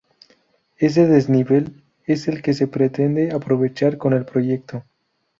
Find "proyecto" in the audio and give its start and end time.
4.25-4.83